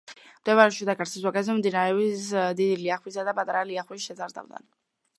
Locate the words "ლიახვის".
3.73-4.09